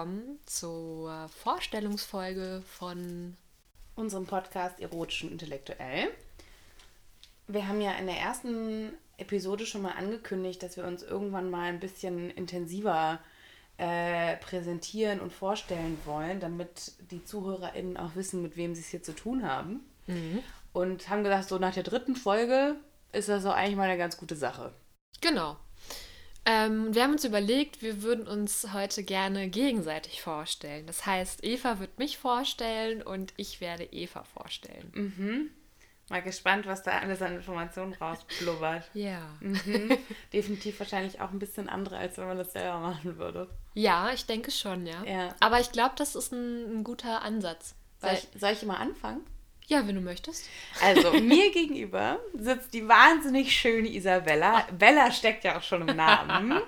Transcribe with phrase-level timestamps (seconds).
[0.00, 3.36] willkommen zur Vorstellungsfolge von
[3.96, 6.08] unserem Podcast Erotisch und Intellektuell.
[7.48, 11.68] Wir haben ja in der ersten Episode schon mal angekündigt, dass wir uns irgendwann mal
[11.68, 13.18] ein bisschen intensiver
[13.76, 19.02] äh, präsentieren und vorstellen wollen, damit die ZuhörerInnen auch wissen, mit wem sie es hier
[19.02, 19.80] zu tun haben.
[20.06, 20.42] Mhm.
[20.72, 22.76] Und haben gesagt, so nach der dritten Folge
[23.12, 24.72] ist das so eigentlich mal eine ganz gute Sache.
[25.20, 25.58] Genau.
[26.46, 30.86] Ähm, wir haben uns überlegt, wir würden uns heute gerne gegenseitig vorstellen.
[30.86, 34.90] Das heißt, Eva wird mich vorstellen und ich werde Eva vorstellen.
[34.94, 35.50] Mhm.
[36.08, 38.90] Mal gespannt, was da alles an Informationen rausblubbert.
[38.94, 39.36] Ja.
[39.40, 39.96] Mhm.
[40.32, 43.48] Definitiv wahrscheinlich auch ein bisschen andere, als wenn man das selber machen würde.
[43.74, 45.04] Ja, ich denke schon, ja.
[45.04, 45.34] ja.
[45.38, 47.76] Aber ich glaube, das ist ein, ein guter Ansatz.
[48.00, 49.20] Soll ich, soll ich mal anfangen?
[49.70, 50.48] Ja, wenn du möchtest.
[50.82, 54.66] Also, mir gegenüber sitzt die wahnsinnig schöne Isabella.
[54.76, 56.60] Bella steckt ja auch schon im Namen.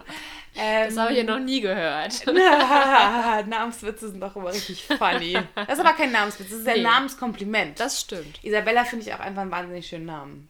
[0.55, 2.25] Ähm, das habe ich ja noch nie gehört.
[3.49, 5.37] Namenswitze sind doch immer richtig funny.
[5.57, 6.75] Das ist aber kein Namenswitz, das ist nee.
[6.75, 7.81] ein Namenskompliment.
[7.81, 8.39] Das stimmt.
[8.45, 10.49] Isabella finde ich auch einfach einen wahnsinnig schönen Namen.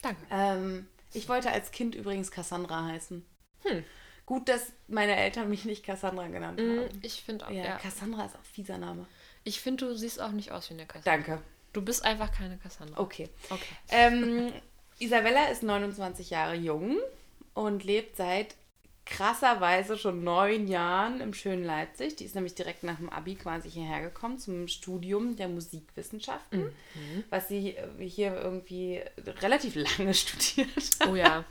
[0.00, 0.22] Danke.
[0.30, 3.26] Ähm, ich wollte als Kind übrigens Cassandra heißen.
[3.64, 3.84] Hm.
[4.26, 7.00] Gut, dass meine Eltern mich nicht Cassandra genannt mm, haben.
[7.02, 7.76] Ich finde auch, ja, ja.
[7.78, 9.06] Cassandra ist auch ein fieser Name.
[9.42, 11.10] Ich finde, du siehst auch nicht aus wie eine Cassandra.
[11.10, 11.42] Danke.
[11.72, 13.00] Du bist einfach keine Cassandra.
[13.00, 13.28] Okay.
[13.48, 13.74] Okay.
[13.90, 14.52] Ähm,
[14.98, 16.98] Isabella ist 29 Jahre jung
[17.54, 18.54] und lebt seit
[19.06, 22.16] krasserweise schon neun Jahren im schönen Leipzig.
[22.16, 27.24] Die ist nämlich direkt nach dem Abi quasi hierher gekommen zum Studium der Musikwissenschaften, mhm.
[27.28, 29.02] was sie äh, hier irgendwie
[29.40, 31.08] relativ lange studiert hat.
[31.08, 31.44] Oh ja.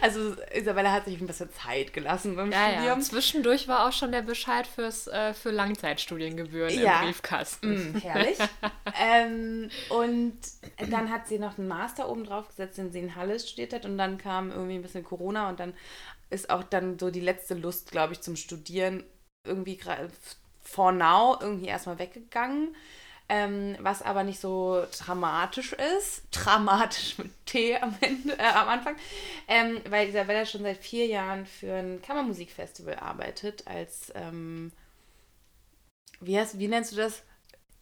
[0.00, 2.98] Also Isabella hat sich ein bisschen Zeit gelassen beim ja, Studium.
[2.98, 3.00] Ja.
[3.00, 7.00] Zwischendurch war auch schon der Bescheid fürs, äh, für Langzeitstudiengebühren ja.
[7.00, 7.92] im Briefkasten.
[7.92, 8.38] Mm, herrlich.
[9.00, 10.38] ähm, und
[10.90, 13.84] dann hat sie noch einen Master oben drauf gesetzt, den sie in Halle studiert hat.
[13.84, 15.74] Und dann kam irgendwie ein bisschen Corona und dann
[16.30, 19.04] ist auch dann so die letzte Lust, glaube ich, zum Studieren
[19.44, 19.78] irgendwie
[20.60, 22.74] for now irgendwie erstmal weggegangen.
[23.28, 26.24] Ähm, was aber nicht so dramatisch ist.
[26.30, 28.96] Dramatisch mit T am, Ende, äh, am Anfang.
[29.48, 34.72] Ähm, weil Isabella schon seit vier Jahren für ein Kammermusikfestival arbeitet als, ähm,
[36.20, 37.22] wie, heißt, wie nennst du das?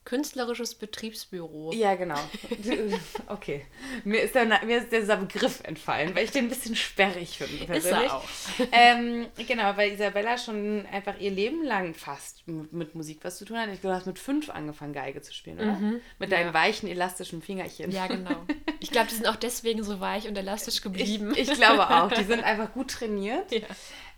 [0.04, 1.72] Künstlerisches Betriebsbüro.
[1.72, 2.18] Ja, genau.
[3.26, 3.66] Okay.
[4.04, 7.66] Mir ist, der, mir ist dieser Begriff entfallen, weil ich den ein bisschen sperrig finde.
[7.66, 8.06] Persönlich.
[8.06, 8.28] Ist er auch.
[8.72, 13.58] Ähm, genau, weil Isabella schon einfach ihr Leben lang fast mit Musik was zu tun
[13.58, 13.68] hat.
[13.68, 15.72] Ich glaube, du hast mit fünf angefangen, Geige zu spielen, oder?
[15.72, 16.00] Mhm.
[16.18, 16.54] Mit deinen ja.
[16.54, 17.90] weichen, elastischen Fingerchen.
[17.90, 18.46] Ja, genau.
[18.82, 21.34] Ich glaube, die sind auch deswegen so weich und elastisch geblieben.
[21.36, 22.10] Ich, ich glaube auch.
[22.10, 23.52] Die sind einfach gut trainiert.
[23.52, 23.66] Ja.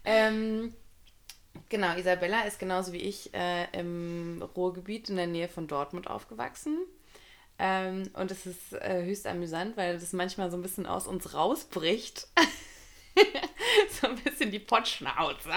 [0.05, 0.73] Ähm,
[1.73, 6.77] Genau, Isabella ist genauso wie ich äh, im Ruhrgebiet in der Nähe von Dortmund aufgewachsen.
[7.59, 11.33] Ähm, und es ist äh, höchst amüsant, weil das manchmal so ein bisschen aus uns
[11.33, 12.29] rausbricht.
[14.03, 15.51] so ein bisschen die Potschnauze,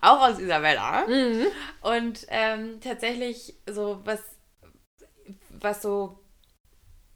[0.00, 1.06] auch aus Isabella.
[1.06, 1.46] Mhm.
[1.80, 4.20] Und ähm, tatsächlich so was,
[5.50, 6.18] was so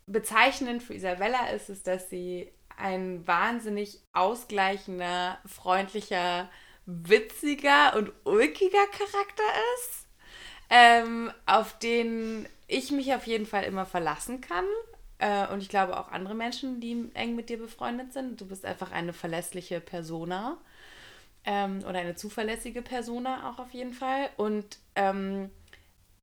[0.07, 6.49] bezeichnend für Isabella ist, ist, dass sie ein wahnsinnig ausgleichender, freundlicher,
[6.87, 9.43] witziger und ulkiger Charakter
[9.75, 10.07] ist,
[10.71, 14.65] ähm, auf den ich mich auf jeden Fall immer verlassen kann.
[15.19, 18.41] Äh, und ich glaube auch andere Menschen, die eng mit dir befreundet sind.
[18.41, 20.59] Du bist einfach eine verlässliche Persona.
[21.45, 24.31] Ähm, oder eine zuverlässige Persona auch auf jeden Fall.
[24.37, 25.51] Und ähm,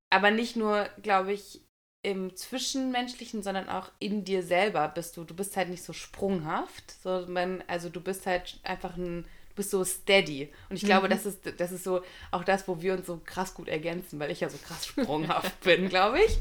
[0.10, 1.62] aber nicht nur, glaube ich,
[2.04, 5.24] im Zwischenmenschlichen, sondern auch in dir selber bist du.
[5.24, 6.92] Du bist halt nicht so sprunghaft.
[7.02, 10.52] So, man, also du bist halt einfach ein du bist so steady.
[10.70, 11.12] Und ich glaube, mhm.
[11.12, 14.32] das, ist, das ist so auch das, wo wir uns so krass gut ergänzen, weil
[14.32, 16.38] ich ja so krass sprunghaft bin, glaube ich.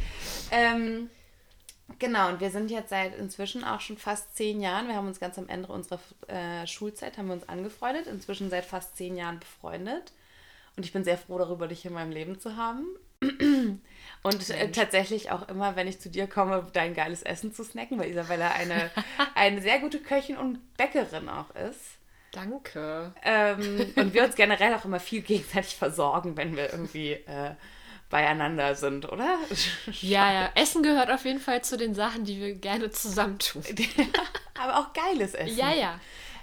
[0.50, 1.10] Ähm,
[1.98, 5.20] genau, und wir sind jetzt seit inzwischen auch schon fast zehn Jahren, wir haben uns
[5.20, 9.38] ganz am Ende unserer äh, Schulzeit, haben wir uns angefreundet, inzwischen seit fast zehn Jahren
[9.38, 10.12] befreundet.
[10.74, 12.86] Und ich bin sehr froh darüber, dich in meinem Leben zu haben.
[14.22, 17.98] Und äh, tatsächlich auch immer, wenn ich zu dir komme, dein geiles Essen zu snacken,
[17.98, 18.90] weil Isabella eine,
[19.34, 21.98] eine sehr gute Köchin und Bäckerin auch ist.
[22.32, 23.12] Danke.
[23.22, 27.54] Ähm, und wir uns generell auch immer viel gegenseitig versorgen, wenn wir irgendwie äh,
[28.08, 29.38] beieinander sind, oder?
[30.00, 30.50] Ja, ja.
[30.54, 33.62] Essen gehört auf jeden Fall zu den Sachen, die wir gerne zusammentun.
[34.60, 35.56] Aber auch geiles Essen.
[35.56, 36.00] Ja, ja.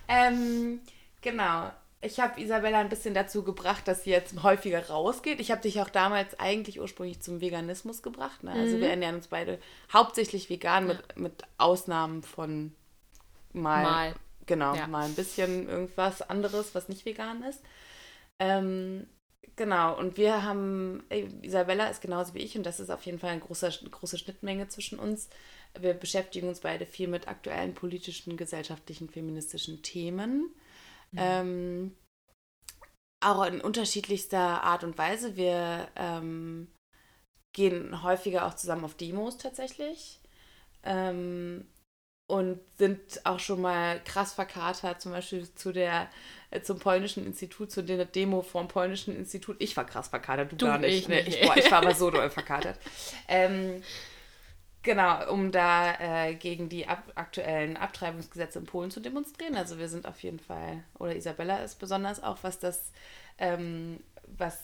[0.08, 0.82] Ähm,
[1.22, 1.72] genau.
[2.02, 5.40] Ich habe Isabella ein bisschen dazu gebracht, dass sie jetzt häufiger rausgeht.
[5.40, 8.44] Ich habe dich auch damals eigentlich ursprünglich zum Veganismus gebracht.
[8.44, 8.52] Ne?
[8.52, 8.82] Also mhm.
[8.82, 9.60] wir ernähren uns beide
[9.92, 12.74] hauptsächlich vegan mit, mit Ausnahmen von
[13.54, 14.16] mal, mal
[14.50, 14.88] Genau, ja.
[14.88, 17.62] mal ein bisschen irgendwas anderes, was nicht vegan ist.
[18.40, 19.06] Ähm,
[19.56, 21.04] genau, und wir haben,
[21.44, 24.68] Isabella ist genauso wie ich und das ist auf jeden Fall eine große, große Schnittmenge
[24.68, 25.30] zwischen uns.
[25.80, 30.52] Wir beschäftigen uns beide viel mit aktuellen politischen, gesellschaftlichen, feministischen Themen.
[31.12, 31.20] Mhm.
[31.20, 31.96] Ähm,
[33.24, 35.36] auch in unterschiedlichster Art und Weise.
[35.36, 36.70] Wir ähm,
[37.54, 40.22] gehen häufiger auch zusammen auf Demos tatsächlich.
[40.84, 41.68] Ähm,
[42.30, 46.08] und sind auch schon mal krass verkatert, zum Beispiel zu der,
[46.52, 49.56] äh, zum polnischen Institut, zu der Demo vom polnischen Institut.
[49.58, 50.94] Ich war krass verkatert, du, du gar nicht.
[50.94, 52.78] Ich, nee, ich, boah, ich war aber so doll verkatert.
[53.28, 53.82] Ähm,
[54.84, 59.56] genau, um da äh, gegen die ab aktuellen Abtreibungsgesetze in Polen zu demonstrieren.
[59.56, 62.92] Also wir sind auf jeden Fall, oder Isabella ist besonders auch, was das,
[63.40, 64.02] ähm,
[64.38, 64.56] was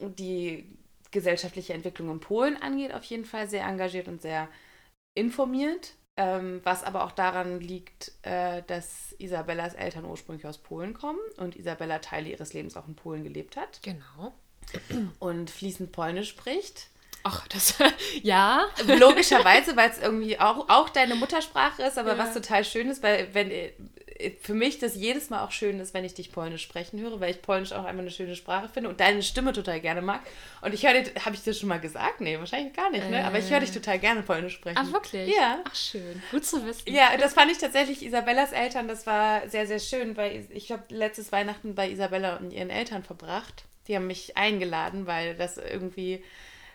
[0.00, 0.68] die
[1.12, 4.50] gesellschaftliche Entwicklung in Polen angeht, auf jeden Fall sehr engagiert und sehr
[5.14, 5.94] informiert.
[6.18, 11.56] Ähm, was aber auch daran liegt, äh, dass Isabellas Eltern ursprünglich aus Polen kommen und
[11.56, 13.80] Isabella Teile ihres Lebens auch in Polen gelebt hat.
[13.82, 14.32] Genau.
[15.18, 16.88] Und fließend Polnisch spricht.
[17.22, 17.74] Ach, das,
[18.22, 18.66] ja.
[18.86, 22.18] Logischerweise, weil es irgendwie auch, auch deine Muttersprache ist, aber ja.
[22.18, 23.50] was total schön ist, weil wenn
[24.40, 27.30] für mich das jedes Mal auch schön ist, wenn ich dich Polnisch sprechen höre, weil
[27.30, 30.20] ich Polnisch auch einfach eine schöne Sprache finde und deine Stimme total gerne mag.
[30.62, 32.20] Und ich höre habe ich das schon mal gesagt?
[32.20, 33.24] Nee, wahrscheinlich gar nicht, ne?
[33.24, 33.74] Aber ich höre dich äh.
[33.74, 34.78] total gerne Polnisch sprechen.
[34.80, 35.34] Ach, wirklich?
[35.34, 35.60] Ja.
[35.64, 36.22] Ach, schön.
[36.30, 36.92] Gut zu wissen.
[36.92, 40.82] Ja, das fand ich tatsächlich Isabellas Eltern, das war sehr, sehr schön, weil ich habe
[40.88, 43.64] letztes Weihnachten bei Isabella und ihren Eltern verbracht.
[43.88, 46.24] Die haben mich eingeladen, weil das irgendwie,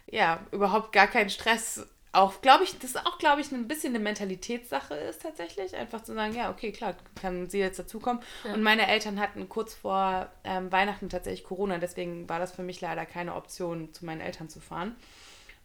[0.09, 3.95] ja, überhaupt gar kein Stress auch, glaube ich, das ist auch, glaube ich, ein bisschen
[3.95, 5.75] eine Mentalitätssache ist tatsächlich.
[5.75, 8.21] Einfach zu sagen, ja, okay, klar, kann sie jetzt dazukommen.
[8.43, 8.53] Ja.
[8.53, 12.81] Und meine Eltern hatten kurz vor ähm, Weihnachten tatsächlich Corona, deswegen war das für mich
[12.81, 14.95] leider keine Option, zu meinen Eltern zu fahren.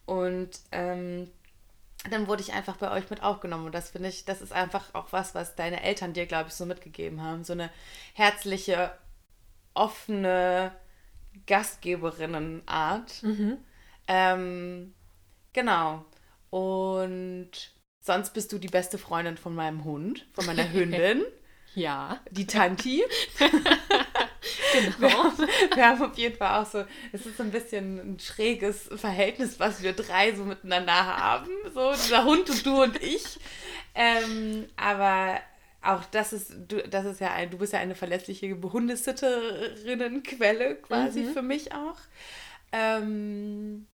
[0.05, 1.29] Und ähm,
[2.11, 3.67] dann wurde ich einfach bei euch mit aufgenommen.
[3.67, 6.55] Und das finde ich, das ist einfach auch was, was deine Eltern dir, glaube ich,
[6.55, 7.43] so mitgegeben haben.
[7.43, 7.71] So eine
[8.15, 8.93] herzliche,
[9.75, 10.71] offene
[11.49, 13.23] Gastgeberinnenart.
[13.25, 13.59] Mhm.
[14.07, 14.95] Ähm,
[15.53, 16.05] genau.
[16.57, 17.51] Und
[18.01, 21.23] sonst bist du die beste Freundin von meinem Hund, von meiner Hündin.
[21.75, 22.19] ja.
[22.31, 23.05] Die Tanti.
[23.39, 23.53] genau.
[24.99, 25.37] Wir haben,
[25.75, 29.61] wir haben, auf jeden Fall auch so, es ist so ein bisschen ein schräges Verhältnis,
[29.61, 31.51] was wir drei so miteinander haben.
[31.75, 33.39] So, dieser Hund und du und ich.
[33.95, 35.39] Ähm, aber
[35.83, 41.21] auch das ist, du, das ist ja ein, du bist ja eine verlässliche Hundesitterinnenquelle quasi
[41.21, 41.35] mhm.
[41.35, 41.99] für mich auch.
[42.73, 43.89] Ähm,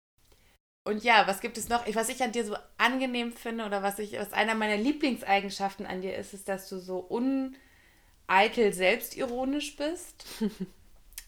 [0.83, 1.85] und ja, was gibt es noch?
[1.93, 6.01] Was ich an dir so angenehm finde oder was ich, was einer meiner Lieblingseigenschaften an
[6.01, 6.97] dir ist, ist, dass du so
[8.27, 10.25] uneitel selbstironisch bist.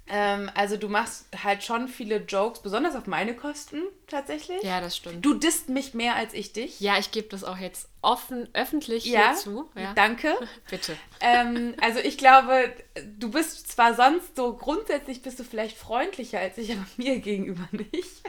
[0.07, 4.61] Ähm, also du machst halt schon viele Jokes, besonders auf meine Kosten tatsächlich.
[4.61, 5.25] Ja, das stimmt.
[5.25, 6.81] Du disst mich mehr als ich dich.
[6.81, 9.69] Ja, ich gebe das auch jetzt offen, öffentlich ja, hier zu.
[9.75, 10.35] Ja, danke.
[10.69, 10.97] Bitte.
[11.21, 12.73] Ähm, also ich glaube,
[13.17, 17.67] du bist zwar sonst so, grundsätzlich bist du vielleicht freundlicher als ich, aber mir gegenüber
[17.71, 18.21] nicht.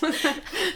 [0.00, 0.34] Muss man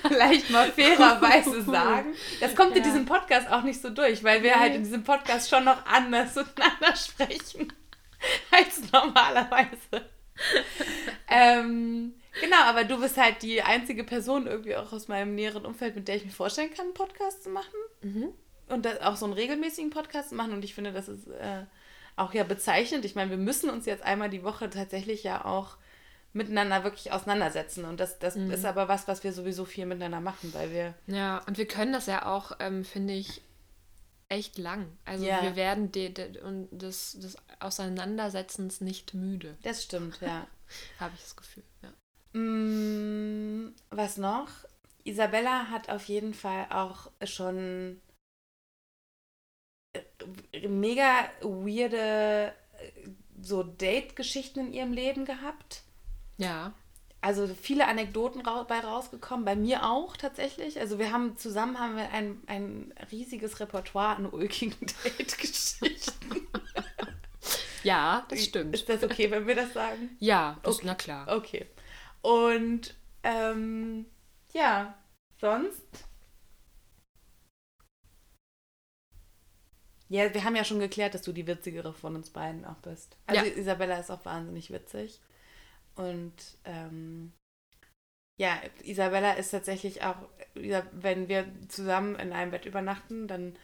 [0.08, 2.14] vielleicht mal fairerweise sagen.
[2.40, 2.76] Das kommt ja.
[2.76, 4.60] in diesem Podcast auch nicht so durch, weil wir nee.
[4.60, 7.72] halt in diesem Podcast schon noch anders miteinander sprechen.
[8.50, 10.10] als normalerweise.
[11.28, 15.96] ähm, genau, aber du bist halt die einzige Person irgendwie auch aus meinem näheren Umfeld,
[15.96, 17.76] mit der ich mir vorstellen kann, einen Podcast zu machen.
[18.02, 18.28] Mhm.
[18.68, 20.52] Und das, auch so einen regelmäßigen Podcast zu machen.
[20.52, 21.64] Und ich finde, das ist äh,
[22.16, 23.04] auch ja bezeichnend.
[23.04, 25.76] Ich meine, wir müssen uns jetzt einmal die Woche tatsächlich ja auch
[26.32, 27.85] miteinander wirklich auseinandersetzen.
[27.85, 28.50] Und das, das mhm.
[28.50, 30.94] ist aber was, was wir sowieso viel miteinander machen, weil wir.
[31.06, 33.42] Ja, und wir können das ja auch, ähm, finde ich,
[34.28, 34.97] echt lang.
[35.04, 35.42] Also ja.
[35.42, 39.56] wir werden de, de, und des, des Auseinandersetzens nicht müde.
[39.62, 40.47] Das stimmt, ja.
[41.00, 42.38] Habe ich das Gefühl, ja.
[42.38, 44.49] Mm, was noch?
[45.04, 48.00] Isabella hat auf jeden Fall auch schon
[49.92, 53.09] äh, mega weirde äh,
[53.40, 55.83] so Date-Geschichten in ihrem Leben gehabt.
[56.38, 56.75] Ja
[57.26, 60.78] also viele Anekdoten bei rausgekommen, bei mir auch tatsächlich.
[60.78, 66.47] Also wir haben zusammen haben wir ein, ein riesiges Repertoire an ulkigen Date-Geschichten.
[67.83, 68.76] ja, das stimmt.
[68.76, 70.16] Ist das okay, wenn wir das sagen?
[70.21, 70.87] Ja, das, okay.
[70.87, 71.37] na klar.
[71.37, 71.66] Okay.
[72.23, 74.06] Und ähm,
[74.52, 74.95] ja,
[75.40, 75.83] sonst.
[80.09, 83.16] Ja, wir haben ja schon geklärt, dass du die witzigere von uns beiden auch bist.
[83.26, 83.52] Also ja.
[83.52, 85.21] Isabella ist auch wahnsinnig witzig.
[85.97, 86.35] Und
[86.65, 87.33] ähm,
[88.38, 90.17] ja, Isabella ist tatsächlich auch,
[90.55, 93.57] wenn wir zusammen in einem Bett übernachten, dann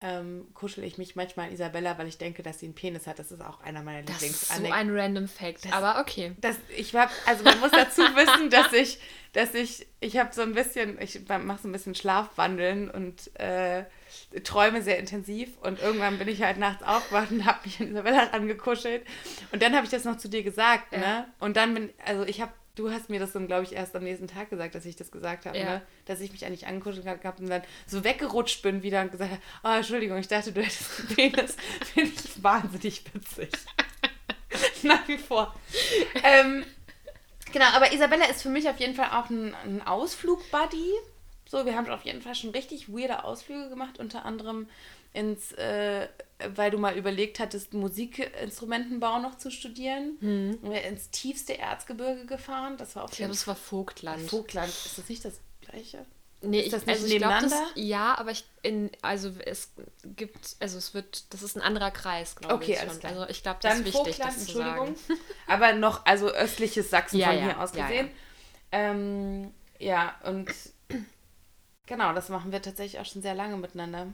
[0.00, 3.18] ähm, kuschel ich mich manchmal an Isabella, weil ich denke, dass sie einen Penis hat.
[3.18, 4.48] Das ist auch einer meiner Lieblings.
[4.48, 6.32] Das ist so ein random Fact, das, aber okay.
[6.40, 9.00] Das, ich hab, also man muss dazu wissen, dass ich,
[9.32, 13.84] dass ich, ich habe so ein bisschen, ich mache so ein bisschen Schlafwandeln und äh,
[14.44, 18.28] träume sehr intensiv und irgendwann bin ich halt nachts aufgewacht und habe mich an Isabella
[18.32, 19.04] angekuschelt
[19.50, 20.98] und dann habe ich das noch zu dir gesagt, ja.
[20.98, 21.28] ne?
[21.40, 24.04] Und dann bin, also ich habe Du hast mir das dann, glaube ich, erst am
[24.04, 25.64] nächsten Tag gesagt, dass ich das gesagt habe, ja.
[25.64, 25.82] ne?
[26.06, 29.42] Dass ich mich eigentlich angekuschelt habe und dann so weggerutscht bin wieder und gesagt habe,
[29.64, 31.56] oh, Entschuldigung, ich dachte, du hättest einen Penis.
[31.92, 33.50] Finde ich wahnsinnig witzig.
[34.84, 35.52] Nach wie vor.
[36.22, 36.64] ähm,
[37.52, 40.92] genau, aber Isabella ist für mich auf jeden Fall auch ein, ein Ausflug-Buddy.
[41.50, 44.68] So, wir haben auf jeden Fall schon richtig weirde Ausflüge gemacht, unter anderem
[45.12, 46.08] ins, äh,
[46.54, 50.16] weil du mal überlegt hattest, Musikinstrumentenbau noch zu studieren.
[50.20, 50.58] Hm.
[50.62, 52.76] Wir ins tiefste Erzgebirge gefahren.
[52.76, 54.28] Das war auf ich glaube, es war Vogtland.
[54.28, 56.06] Vogtland, ist das nicht das gleiche?
[56.40, 57.48] Nee, ist das nicht also ich nebeneinander?
[57.48, 59.72] Glaub, das, ja, aber ich in also es
[60.04, 62.98] gibt also es wird das ist ein anderer Kreis, glaube okay, ich.
[63.00, 63.12] Klar.
[63.12, 64.94] Also ich glaube, das Dann ist wichtig, Vogtland, das Entschuldigung.
[65.48, 68.10] aber noch also östliches Sachsen ja, von ja, hier aus gesehen.
[68.72, 70.48] Ja, ähm, ja, und
[71.86, 74.12] genau, das machen wir tatsächlich auch schon sehr lange miteinander.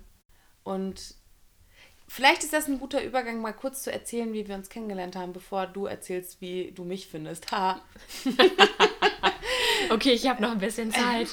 [0.64, 1.14] Und
[2.08, 5.32] vielleicht ist das ein guter Übergang, mal kurz zu erzählen, wie wir uns kennengelernt haben,
[5.32, 7.52] bevor du erzählst, wie du mich findest.
[7.52, 7.80] Ha.
[9.90, 11.28] okay, ich habe noch ein bisschen Zeit.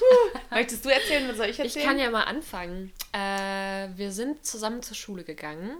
[0.51, 1.83] Möchtest du erzählen oder soll ich erzählen?
[1.83, 2.91] Ich kann ja mal anfangen.
[3.13, 5.77] Äh, wir sind zusammen zur Schule gegangen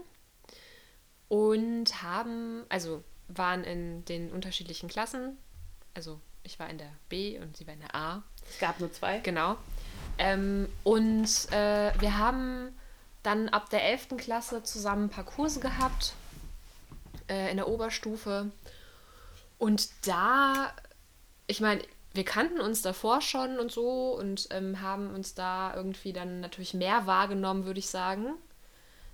[1.27, 5.37] und haben, also waren in den unterschiedlichen Klassen.
[5.93, 8.23] Also ich war in der B und sie war in der A.
[8.49, 9.19] Es gab nur zwei.
[9.19, 9.57] Genau.
[10.17, 12.75] Ähm, und äh, wir haben
[13.23, 14.17] dann ab der 11.
[14.17, 16.13] Klasse zusammen ein paar Kurse gehabt
[17.29, 18.51] äh, in der Oberstufe.
[19.57, 20.73] Und da,
[21.47, 21.81] ich meine,
[22.13, 26.73] wir kannten uns davor schon und so und ähm, haben uns da irgendwie dann natürlich
[26.73, 28.33] mehr wahrgenommen, würde ich sagen.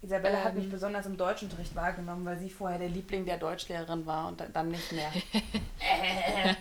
[0.02, 0.72] Isabella ähm, hat mich ähm.
[0.72, 4.92] besonders im Deutschunterricht wahrgenommen, weil sie vorher der Liebling der Deutschlehrerin war und dann nicht
[4.92, 5.12] mehr.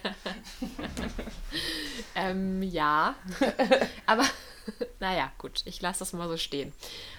[2.15, 3.15] ähm, ja,
[4.07, 4.25] aber
[5.01, 6.73] naja, gut, ich lasse das mal so stehen.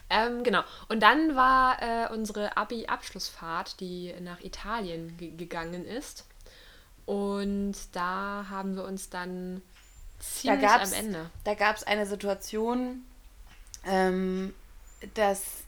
[0.09, 0.63] Ähm, genau.
[0.89, 6.25] Und dann war äh, unsere Abi-Abschlussfahrt, die nach Italien gegangen ist.
[7.05, 9.61] Und da haben wir uns dann
[10.19, 11.29] ziemlich da am Ende.
[11.43, 13.05] Da gab es eine Situation,
[13.85, 14.53] ähm,
[15.13, 15.63] dass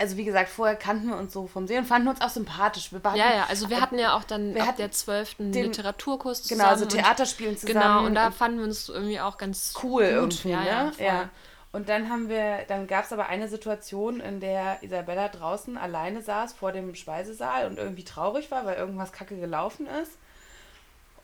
[0.00, 2.90] also wie gesagt, vorher kannten wir uns so vom Sehen und fanden uns auch sympathisch.
[2.90, 5.36] Wir hatten, ja, ja, also wir hatten ja auch dann wir ab der 12.
[5.38, 6.60] Den, Literaturkurs zusammen.
[6.60, 7.80] Genau, also Theaterspielen zusammen.
[7.80, 10.12] Genau, und da fanden wir uns irgendwie auch ganz cool gut.
[10.12, 10.92] irgendwie, ja, ne?
[10.98, 11.28] Ja, ja.
[11.72, 16.22] Und dann haben wir, dann gab es aber eine Situation, in der Isabella draußen alleine
[16.22, 20.12] saß vor dem Speisesaal und irgendwie traurig war, weil irgendwas kacke gelaufen ist.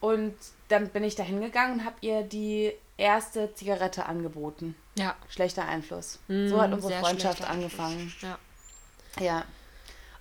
[0.00, 0.34] Und
[0.68, 4.76] dann bin ich da hingegangen und habe ihr die erste Zigarette angeboten.
[4.96, 5.16] Ja.
[5.30, 6.20] Schlechter Einfluss.
[6.28, 8.12] Mm, so hat unsere Freundschaft angefangen.
[8.20, 8.38] Ja.
[9.20, 9.44] Ja.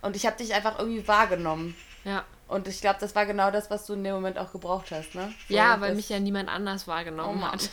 [0.02, 1.76] Und ich habe dich einfach irgendwie wahrgenommen.
[2.04, 2.24] Ja.
[2.48, 5.16] Und ich glaube, das war genau das, was du in dem Moment auch gebraucht hast,
[5.16, 5.34] ne?
[5.48, 7.68] So ja, weil mich ja niemand anders wahrgenommen oh hat.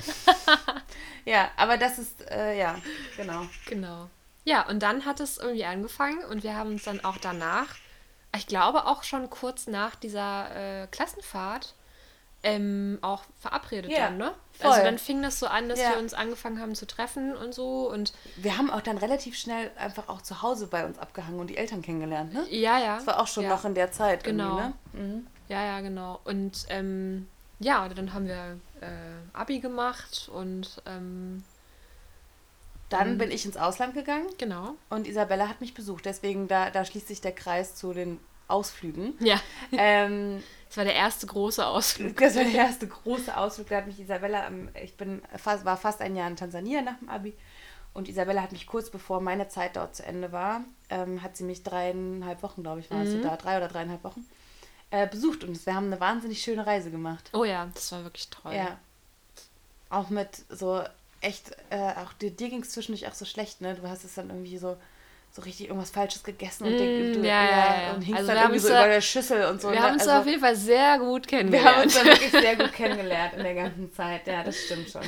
[1.25, 2.75] ja, aber das ist, äh, ja,
[3.15, 3.45] genau.
[3.67, 4.09] Genau.
[4.45, 7.67] Ja, und dann hat es irgendwie angefangen und wir haben uns dann auch danach,
[8.35, 11.75] ich glaube auch schon kurz nach dieser äh, Klassenfahrt,
[12.41, 14.33] ähm, auch verabredet ja, dann, ne?
[14.59, 14.71] Also voll.
[14.71, 15.91] Also dann fing das so an, dass ja.
[15.91, 19.71] wir uns angefangen haben zu treffen und so und wir haben auch dann relativ schnell
[19.77, 22.45] einfach auch zu Hause bei uns abgehangen und die Eltern kennengelernt, ne?
[22.49, 22.97] Ja, ja.
[22.97, 23.49] Das war auch schon ja.
[23.49, 24.55] noch in der Zeit, genau.
[24.55, 24.73] Ne?
[24.93, 25.27] Mhm.
[25.49, 26.19] Ja, ja, genau.
[26.23, 27.27] Und ähm,
[27.59, 28.87] ja, dann haben wir äh,
[29.33, 31.43] Abi gemacht und ähm,
[32.89, 34.27] dann bin ich ins Ausland gegangen.
[34.37, 34.75] Genau.
[34.89, 36.05] Und Isabella hat mich besucht.
[36.05, 39.15] Deswegen, da, da schließt sich der Kreis zu den Ausflügen.
[39.19, 39.39] Ja.
[39.71, 40.43] Ähm,
[40.73, 42.17] das war der erste große Ausflug.
[42.17, 43.69] Das war der erste große Ausflug.
[43.69, 44.49] Da hat mich Isabella,
[44.83, 47.35] ich bin fast, war fast ein Jahr in Tansania nach dem Abi.
[47.93, 51.43] Und Isabella hat mich kurz bevor meine Zeit dort zu Ende war, ähm, hat sie
[51.43, 53.21] mich dreieinhalb Wochen, glaube ich, war mhm.
[53.21, 54.25] da, drei oder dreieinhalb Wochen,
[54.89, 55.43] äh, besucht.
[55.43, 57.29] Und wir haben eine wahnsinnig schöne Reise gemacht.
[57.33, 58.55] Oh ja, das war wirklich toll.
[58.55, 58.79] Ja.
[59.91, 60.81] Auch mit so
[61.21, 63.75] echt, äh, auch dir, dir ging es zwischendurch auch so schlecht, ne?
[63.75, 64.75] Du hast es dann irgendwie so
[65.35, 67.93] so richtig irgendwas Falsches gegessen und, mm, du, ja, ja, ja.
[67.93, 69.71] und hingst also dann irgendwie so über der Schüssel und so.
[69.71, 69.83] Wir ne?
[69.83, 71.65] haben uns also, auf jeden Fall sehr gut kennengelernt.
[71.65, 74.27] Wir haben uns dann wirklich sehr gut kennengelernt in der ganzen Zeit.
[74.27, 75.01] Ja, das stimmt schon.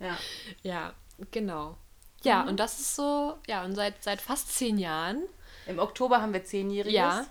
[0.00, 0.18] Ja,
[0.62, 0.92] ja
[1.30, 1.76] genau.
[2.24, 2.48] Ja, mhm.
[2.48, 5.22] und das ist so, ja, und seit, seit fast zehn Jahren.
[5.68, 6.92] Im Oktober haben wir zehnjähriges.
[6.92, 7.26] Ja.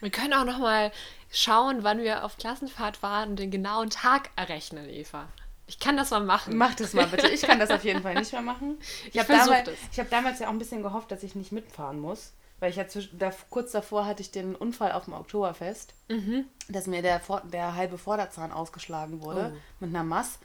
[0.00, 0.92] Wir können auch noch mal
[1.30, 5.28] schauen, wann wir auf Klassenfahrt waren und den genauen Tag errechnen, Eva.
[5.70, 6.56] Ich kann das mal machen.
[6.56, 7.28] Mach das mal bitte.
[7.28, 8.76] Ich kann das auf jeden Fall nicht mehr machen.
[9.06, 12.00] Ich, ich habe damals, hab damals ja auch ein bisschen gehofft, dass ich nicht mitfahren
[12.00, 12.32] muss.
[12.58, 16.44] Weil ich ja zwischen, da, kurz davor hatte ich den Unfall auf dem Oktoberfest, mhm.
[16.68, 17.20] dass mir der,
[17.52, 19.58] der halbe Vorderzahn ausgeschlagen wurde oh.
[19.78, 20.40] mit einer Mass.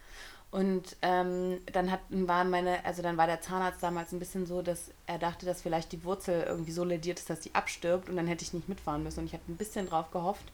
[0.52, 4.62] Und ähm, dann hat, waren meine, also dann war der Zahnarzt damals ein bisschen so,
[4.62, 8.16] dass er dachte, dass vielleicht die Wurzel irgendwie so lediert ist, dass die abstirbt und
[8.16, 9.22] dann hätte ich nicht mitfahren müssen.
[9.22, 10.46] Und ich habe ein bisschen drauf gehofft.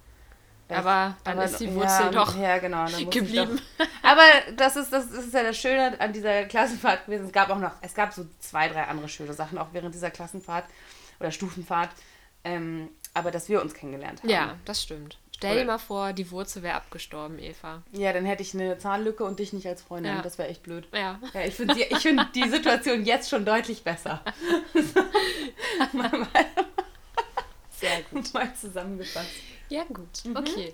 [0.77, 3.59] Aber dann aber, ist die Wurzel ja, doch ja, genau, geblieben.
[3.77, 3.85] Doch.
[4.03, 4.23] Aber
[4.55, 7.25] das ist, das ist ja das Schöne an dieser Klassenfahrt gewesen.
[7.25, 10.11] Es gab auch noch, es gab so zwei, drei andere schöne Sachen auch während dieser
[10.11, 10.65] Klassenfahrt
[11.19, 11.89] oder Stufenfahrt.
[12.43, 14.29] Ähm, aber dass wir uns kennengelernt haben.
[14.29, 15.17] Ja, das stimmt.
[15.41, 17.81] Stell dir mal vor, die Wurzel wäre abgestorben, Eva.
[17.91, 20.13] Ja, dann hätte ich eine Zahnlücke und dich nicht als Freundin.
[20.15, 20.21] Ja.
[20.21, 20.87] Das wäre echt blöd.
[20.93, 21.19] Ja.
[21.33, 24.21] ja ich finde die, find die Situation jetzt schon deutlich besser.
[27.81, 28.33] Sehr gut.
[28.33, 29.29] Mal zusammengefasst.
[29.69, 30.23] Ja, gut.
[30.23, 30.37] Mhm.
[30.37, 30.73] Okay.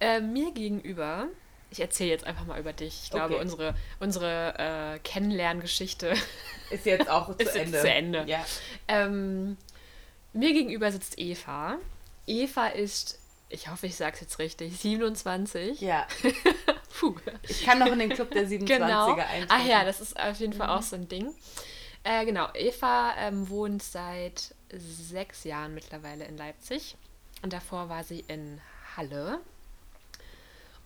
[0.00, 1.28] Äh, mir gegenüber,
[1.70, 3.00] ich erzähle jetzt einfach mal über dich.
[3.04, 3.42] Ich glaube, okay.
[3.42, 6.14] unsere, unsere äh, Kennenlerngeschichte
[6.70, 7.72] ist jetzt auch zu ist Ende.
[7.72, 8.24] Jetzt zu Ende.
[8.26, 8.44] Ja.
[8.88, 9.56] Ähm,
[10.32, 11.78] mir gegenüber sitzt Eva.
[12.26, 15.80] Eva ist, ich hoffe, ich sage es jetzt richtig, 27.
[15.80, 16.06] Ja.
[16.98, 17.14] Puh.
[17.48, 19.14] Ich kann noch in den Club der 27er genau.
[19.14, 19.46] eintreten.
[19.48, 20.72] Ach ja, das ist auf jeden Fall mhm.
[20.72, 21.32] auch so ein Ding.
[22.02, 26.96] Äh, genau, Eva ähm, wohnt seit sechs Jahren mittlerweile in Leipzig.
[27.42, 28.60] Und davor war sie in
[28.96, 29.40] Halle.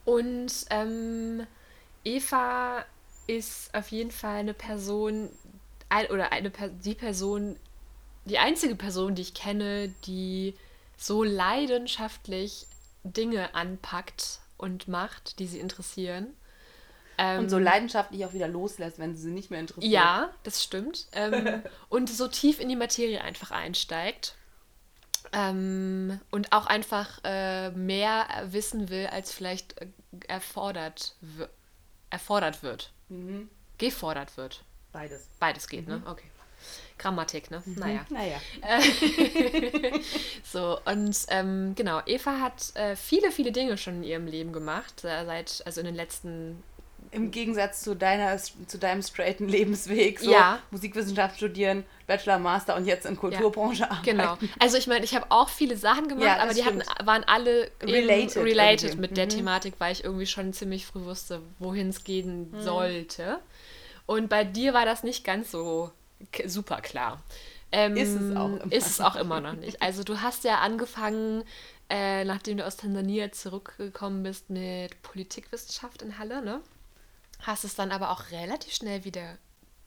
[0.05, 1.47] Und ähm,
[2.05, 2.85] Eva
[3.27, 5.31] ist auf jeden Fall eine Person,
[5.89, 7.57] ein, oder eine, die Person,
[8.27, 10.55] die einzige Person, die ich kenne, die
[10.97, 12.67] so leidenschaftlich
[13.03, 16.35] Dinge anpackt und macht, die sie interessieren.
[17.19, 19.93] Ähm, und so leidenschaftlich auch wieder loslässt, wenn sie nicht mehr interessiert.
[19.93, 21.07] Ja, das stimmt.
[21.13, 24.35] Ähm, und so tief in die Materie einfach einsteigt.
[25.33, 29.87] Ähm, und auch einfach äh, mehr wissen will, als vielleicht äh,
[30.29, 31.17] erfordert,
[32.11, 32.93] erfordert wird.
[33.09, 33.49] Mhm.
[33.79, 34.65] Gefordert wird.
[34.93, 35.29] Beides.
[35.41, 35.99] Beides geht, ne?
[35.99, 36.05] mhm.
[36.05, 36.11] ne?
[36.11, 36.31] Okay.
[36.99, 37.63] Grammatik, ne?
[37.65, 37.75] Mhm.
[37.75, 38.07] Naja.
[38.09, 38.39] Naja.
[40.45, 45.05] so, und ähm, genau, Eva hat äh, viele, viele Dinge schon in ihrem Leben gemacht,
[45.05, 46.63] äh, seit, also in den letzten
[47.15, 50.59] im Gegensatz zu, deiner, zu deinem straighten Lebensweg, so ja.
[50.71, 53.91] Musikwissenschaft studieren, Bachelor, Master und jetzt in Kulturbranche ja.
[53.91, 54.05] arbeiten.
[54.05, 54.37] Genau.
[54.59, 57.71] Also ich meine, ich habe auch viele Sachen gemacht, ja, aber die hatten, waren alle
[57.83, 59.31] related, related mit der mhm.
[59.31, 62.61] Thematik, weil ich irgendwie schon ziemlich früh wusste, wohin es gehen mhm.
[62.61, 63.39] sollte.
[64.07, 65.91] Und bei dir war das nicht ganz so
[66.47, 67.23] super klar.
[67.73, 68.73] Ähm, ist es auch immer.
[68.73, 69.83] Ist es auch immer noch nicht.
[69.83, 71.43] Also du hast ja angefangen,
[71.91, 76.61] äh, nachdem du aus Tansania zurückgekommen bist, mit Politikwissenschaft in Halle, ne?
[77.41, 79.39] Hast es dann aber auch relativ schnell wieder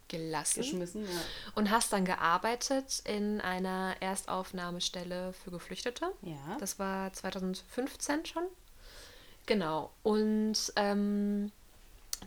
[0.08, 0.62] gelassen.
[0.62, 1.22] Geschmissen, ja.
[1.56, 6.12] Und hast dann gearbeitet in einer Erstaufnahmestelle für Geflüchtete.
[6.22, 6.58] Ja.
[6.60, 8.44] Das war 2015 schon.
[9.46, 9.92] Genau.
[10.04, 11.52] Und ähm,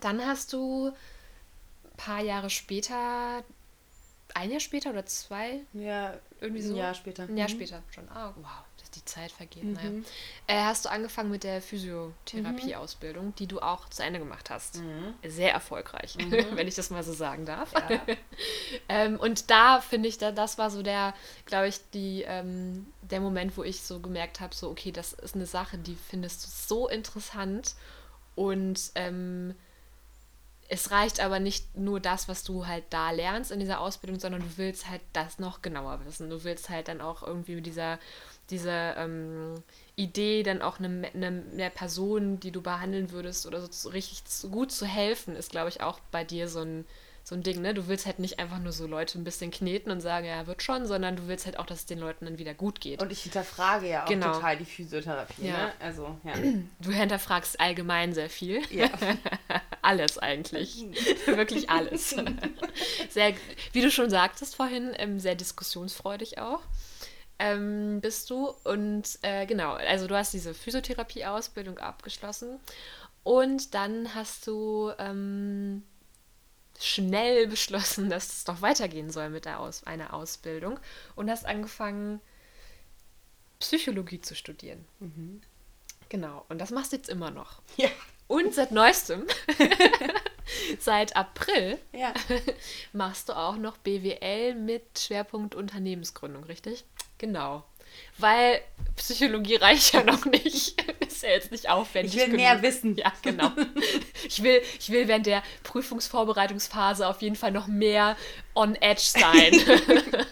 [0.00, 3.42] dann hast du ein paar Jahre später,
[4.34, 5.60] ein Jahr später oder zwei?
[5.72, 6.74] Ja, irgendwie so.
[6.74, 7.24] Ein Jahr später.
[7.24, 7.52] Ein Jahr mhm.
[7.52, 8.08] später schon.
[8.08, 8.64] Ah, wow
[8.94, 9.64] die Zeit vergeht.
[9.64, 9.72] Mhm.
[9.72, 9.90] Naja.
[10.46, 13.34] Äh, hast du angefangen mit der Physiotherapie-Ausbildung, mhm.
[13.36, 14.76] die du auch zu Ende gemacht hast.
[14.76, 15.14] Mhm.
[15.26, 16.32] Sehr erfolgreich, mhm.
[16.56, 17.72] wenn ich das mal so sagen darf.
[17.72, 18.00] Ja.
[18.88, 21.14] ähm, und da finde ich, da, das war so der,
[21.46, 25.34] glaube ich, die, ähm, der Moment, wo ich so gemerkt habe, so, okay, das ist
[25.34, 27.74] eine Sache, die findest du so interessant
[28.34, 29.54] und ähm,
[30.70, 34.40] es reicht aber nicht nur das, was du halt da lernst in dieser Ausbildung, sondern
[34.40, 36.30] du willst halt das noch genauer wissen.
[36.30, 37.98] Du willst halt dann auch irgendwie mit dieser
[38.50, 39.62] diese ähm,
[39.96, 44.72] Idee, dann auch einer eine, eine Person, die du behandeln würdest oder so richtig gut
[44.72, 46.85] zu helfen, ist, glaube ich, auch bei dir so ein,
[47.22, 47.61] so ein Ding.
[47.61, 47.74] Ne?
[47.74, 50.62] Du willst halt nicht einfach nur so Leute ein bisschen kneten und sagen, ja, wird
[50.62, 53.02] schon, sondern du willst halt auch, dass es den Leuten dann wieder gut geht.
[53.02, 54.33] Und ich hinterfrage ja auch genau.
[54.33, 55.46] total die Physiotherapie.
[55.46, 55.66] Ja.
[55.66, 55.72] Ne?
[55.80, 56.33] Also, ja.
[56.80, 58.62] Du hinterfragst allgemein sehr viel.
[58.72, 58.88] Ja.
[59.82, 60.84] alles eigentlich.
[61.26, 62.10] Wirklich alles.
[63.10, 63.34] sehr,
[63.72, 66.62] wie du schon sagtest vorhin, ähm, sehr diskussionsfreudig auch
[67.40, 68.54] ähm, bist du.
[68.64, 72.60] Und äh, genau, also du hast diese Physiotherapie-Ausbildung abgeschlossen.
[73.24, 75.82] Und dann hast du ähm,
[76.78, 80.78] schnell beschlossen, dass es doch weitergehen soll mit der Aus einer Ausbildung.
[81.16, 82.20] Und hast angefangen,
[83.58, 84.84] Psychologie zu studieren.
[85.00, 85.40] Mhm.
[86.08, 87.62] Genau, und das machst du jetzt immer noch.
[87.76, 87.88] Ja.
[88.30, 89.26] Und seit neuestem,
[90.78, 92.14] seit April, ja.
[92.92, 96.84] machst du auch noch BWL mit Schwerpunkt Unternehmensgründung, richtig?
[97.18, 97.64] Genau.
[98.18, 98.60] Weil
[98.94, 100.80] Psychologie reicht ja noch nicht.
[101.00, 102.12] Ist ja jetzt nicht aufwendig.
[102.14, 102.40] Ich will genug.
[102.40, 102.96] mehr wissen.
[102.96, 103.50] Ja, genau.
[104.24, 108.16] Ich will, ich will während der Prüfungsvorbereitungsphase auf jeden Fall noch mehr
[108.54, 109.50] on edge sein.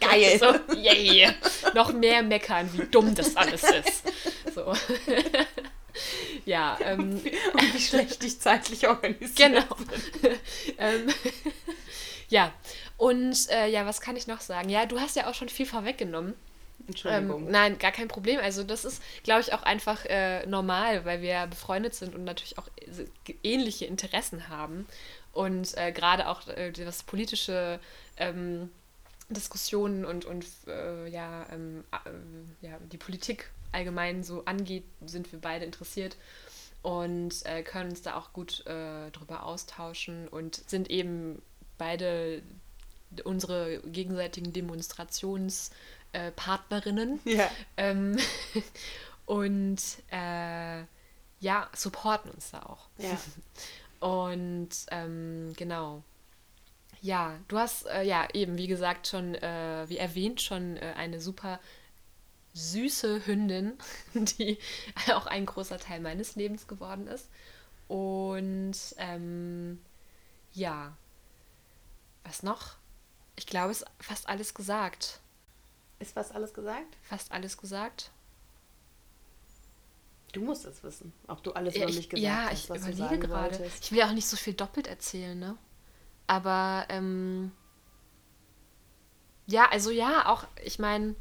[0.01, 0.39] Geil.
[0.39, 1.33] So, yay.
[1.75, 4.05] Noch mehr meckern, wie dumm das alles ist.
[4.55, 4.73] So.
[6.49, 7.21] Ja, ähm,
[7.53, 9.65] und wie schlecht ich zeitlich organisiert Genau.
[10.79, 11.09] ähm,
[12.31, 12.53] ja,
[12.97, 14.71] und äh, ja, was kann ich noch sagen?
[14.71, 16.33] Ja, du hast ja auch schon viel vorweggenommen.
[16.87, 17.45] Entschuldigung.
[17.45, 18.41] Ähm, nein, gar kein Problem.
[18.41, 22.57] Also das ist, glaube ich, auch einfach äh, normal, weil wir befreundet sind und natürlich
[22.57, 22.69] auch
[23.43, 24.87] ähnliche Interessen haben.
[25.35, 27.79] Und äh, gerade auch äh, was politische
[28.17, 28.71] ähm,
[29.29, 35.41] Diskussionen und, und äh, ja, ähm, äh, ja, die Politik allgemein so angeht, sind wir
[35.41, 36.17] beide interessiert
[36.83, 41.43] und äh, können uns da auch gut drüber austauschen und sind eben
[41.77, 42.43] beide
[43.25, 45.71] unsere gegenseitigen Demonstrations-
[46.13, 46.33] äh.
[47.25, 47.51] Ja.
[47.77, 48.19] Ähm,
[49.27, 50.81] und äh,
[51.41, 52.89] ja, supporten uns da auch.
[52.99, 53.19] Ja.
[54.01, 56.05] Und ähm, genau.
[57.01, 61.21] Ja, du hast äh, ja eben, wie gesagt, schon, äh, wie erwähnt, schon äh, eine
[61.21, 61.59] super
[62.59, 63.79] süße Hündin,
[64.15, 64.59] die
[65.13, 67.29] auch ein großer Teil meines Lebens geworden ist.
[67.87, 69.81] Und ähm,
[70.53, 70.97] ja,
[72.25, 72.77] was noch?
[73.37, 75.21] Ich glaube, es ist fast alles gesagt.
[76.01, 76.97] Ist fast alles gesagt?
[77.03, 78.11] Fast alles gesagt.
[80.33, 83.19] Du musst es wissen, ob du alles über ich, mich gesagt ja, hast, ich überlege
[83.19, 83.71] gerade.
[83.81, 85.57] Ich will ja auch nicht so viel doppelt erzählen, ne?
[86.27, 87.53] Aber ähm,
[89.47, 91.15] ja, also ja, auch, ich meine,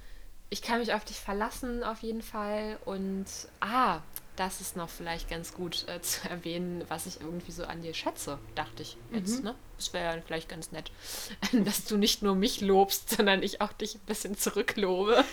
[0.49, 2.77] ich kann mich auf dich verlassen auf jeden Fall.
[2.85, 3.25] Und
[3.59, 3.99] ah,
[4.35, 7.93] das ist noch vielleicht ganz gut äh, zu erwähnen, was ich irgendwie so an dir
[7.93, 9.39] schätze, dachte ich jetzt.
[9.39, 9.45] Mhm.
[9.45, 9.55] Ne?
[9.77, 10.91] Das wäre ja vielleicht ganz nett,
[11.51, 15.23] dass du nicht nur mich lobst, sondern ich auch dich ein bisschen zurücklobe.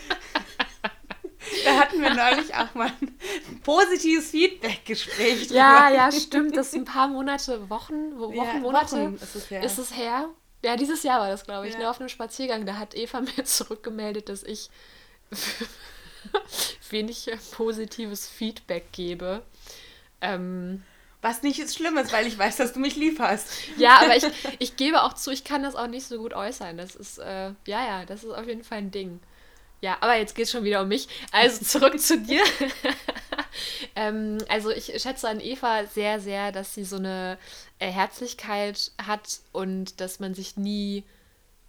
[1.64, 5.50] Da hatten wir neulich auch mal ein positives Feedback-Gespräch.
[5.50, 6.56] Ja, ja, stimmt.
[6.56, 9.62] Das ist ein paar Monate, Wochen, Wochen, ja, Monate Wochen ist es her.
[9.62, 10.28] Ist es her?
[10.64, 11.80] Ja, dieses Jahr war das, glaube ich, ja.
[11.80, 12.64] ne, auf einem Spaziergang.
[12.64, 14.70] Da hat Eva mir zurückgemeldet, dass ich
[16.90, 19.42] wenig positives Feedback gebe.
[20.20, 20.82] Ähm,
[21.24, 23.48] was nicht ist Schlimmes, weil ich weiß, dass du mich lieb hast.
[23.78, 24.24] Ja, aber ich,
[24.58, 26.76] ich gebe auch zu, ich kann das auch nicht so gut äußern.
[26.76, 29.20] Das ist, äh, ja, ja, das ist auf jeden Fall ein Ding.
[29.80, 31.08] Ja, aber jetzt geht es schon wieder um mich.
[31.32, 32.42] Also zurück zu dir.
[33.96, 37.38] ähm, also ich schätze an Eva sehr, sehr, dass sie so eine
[37.78, 41.04] äh, Herzlichkeit hat und dass man sich nie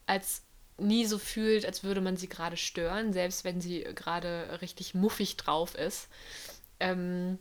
[0.06, 0.45] als
[0.78, 5.38] nie so fühlt, als würde man sie gerade stören, selbst wenn sie gerade richtig muffig
[5.38, 6.08] drauf ist.
[6.80, 7.40] Ähm,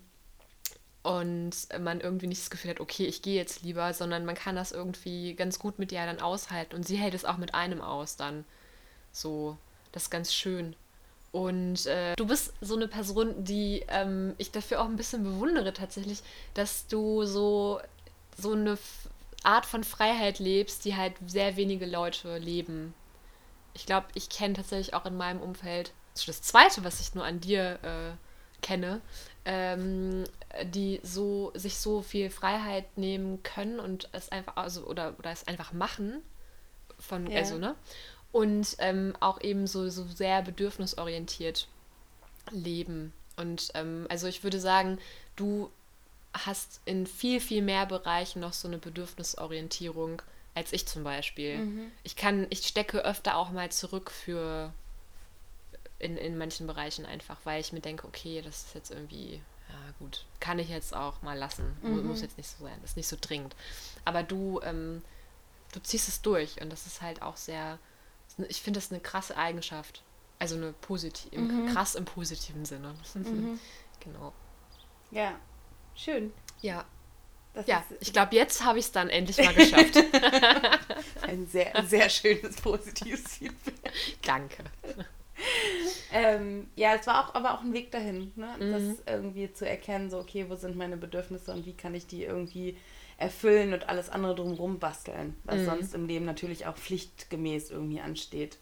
[1.02, 4.56] und man irgendwie nicht das Gefühl hat, okay, ich gehe jetzt lieber, sondern man kann
[4.56, 6.74] das irgendwie ganz gut mit ihr dann aushalten.
[6.74, 8.44] Und sie hält es auch mit einem aus dann.
[9.12, 9.58] So,
[9.92, 10.74] das ist ganz schön.
[11.30, 15.74] Und äh, du bist so eine Person, die ähm, ich dafür auch ein bisschen bewundere
[15.74, 16.22] tatsächlich,
[16.54, 17.80] dass du so,
[18.38, 18.78] so eine
[19.42, 22.94] Art von Freiheit lebst, die halt sehr wenige Leute leben.
[23.74, 27.14] Ich glaube, ich kenne tatsächlich auch in meinem Umfeld, das ist das Zweite, was ich
[27.14, 29.00] nur an dir äh, kenne,
[29.44, 30.24] ähm,
[30.62, 35.46] die so sich so viel Freiheit nehmen können und es einfach, also oder, oder es
[35.46, 36.22] einfach machen
[36.98, 37.40] von, ja.
[37.40, 37.74] also, ne?
[38.34, 41.68] und ähm, auch eben so, so sehr bedürfnisorientiert
[42.50, 43.12] leben.
[43.36, 44.98] Und ähm, also ich würde sagen,
[45.36, 45.70] du
[46.32, 50.20] hast in viel, viel mehr Bereichen noch so eine Bedürfnisorientierung
[50.54, 51.58] als ich zum Beispiel.
[51.58, 51.92] Mhm.
[52.02, 54.72] Ich kann, ich stecke öfter auch mal zurück für
[55.98, 59.76] in, in manchen Bereichen einfach, weil ich mir denke, okay, das ist jetzt irgendwie, ja
[59.98, 61.76] gut, kann ich jetzt auch mal lassen.
[61.82, 62.06] Mhm.
[62.06, 63.56] Muss jetzt nicht so sein, das ist nicht so dringend.
[64.04, 65.02] Aber du, ähm,
[65.72, 67.78] du ziehst es durch und das ist halt auch sehr,
[68.48, 70.02] ich finde das eine krasse Eigenschaft.
[70.38, 71.72] Also eine positive, mhm.
[71.72, 72.94] krass im positiven Sinne.
[73.14, 73.58] Mhm.
[74.00, 74.32] genau.
[75.10, 75.38] Ja,
[75.94, 76.32] schön.
[76.60, 76.84] Ja.
[77.54, 79.96] Das ja, ich glaube, jetzt habe ich es dann endlich mal geschafft.
[81.22, 83.92] Ein sehr, sehr schönes, positives Feedback.
[84.22, 84.64] Danke.
[86.12, 88.48] Ähm, ja, es war auch, aber auch ein Weg dahin, ne?
[88.58, 88.72] Mhm.
[88.72, 92.24] das irgendwie zu erkennen, so, okay, wo sind meine Bedürfnisse und wie kann ich die
[92.24, 92.76] irgendwie
[93.16, 95.64] erfüllen und alles andere drumherum basteln, was mhm.
[95.66, 98.58] sonst im Leben natürlich auch pflichtgemäß irgendwie ansteht.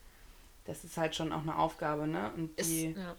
[0.64, 2.31] Das ist halt schon auch eine Aufgabe, ne?
[2.37, 3.16] Und die ist, ja.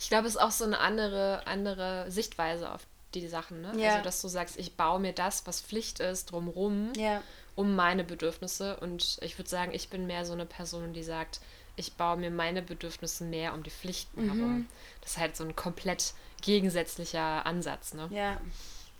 [0.00, 3.72] Ich glaube, es ist auch so eine andere, andere Sichtweise auf die Sachen, ne?
[3.76, 3.92] Ja.
[3.92, 7.22] Also, dass du sagst, ich baue mir das, was Pflicht ist, drumherum, ja.
[7.54, 8.76] um meine Bedürfnisse.
[8.78, 11.40] Und ich würde sagen, ich bin mehr so eine Person, die sagt,
[11.76, 14.32] ich baue mir meine Bedürfnisse näher um die Pflichten mhm.
[14.32, 14.66] herum.
[15.00, 18.08] Das ist halt so ein komplett gegensätzlicher Ansatz, ne?
[18.10, 18.40] Ja.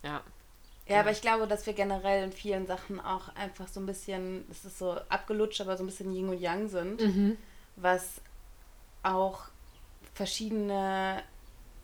[0.02, 0.22] Ja.
[0.86, 4.46] Ja, aber ich glaube, dass wir generell in vielen Sachen auch einfach so ein bisschen,
[4.50, 7.36] es ist so abgelutscht, aber so ein bisschen Yin und Yang sind, mhm.
[7.76, 8.22] was
[9.02, 9.42] auch
[10.14, 11.22] verschiedene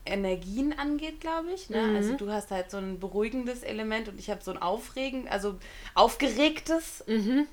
[0.07, 1.71] Energien angeht, glaube ich.
[1.71, 1.83] Ne?
[1.83, 1.97] Mhm.
[1.97, 5.57] Also du hast halt so ein beruhigendes Element und ich habe so ein aufregend, also
[5.95, 7.47] aufgeregtes mhm.